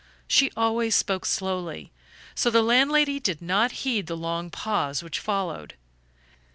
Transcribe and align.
She 0.27 0.51
always 0.57 0.95
spoke 0.95 1.27
slowly, 1.27 1.91
so 2.33 2.49
the 2.49 2.63
landlady 2.63 3.19
did 3.19 3.39
not 3.39 3.71
heed 3.85 4.07
the 4.07 4.17
long 4.17 4.49
pause 4.49 5.03
which 5.03 5.19
followed. 5.19 5.75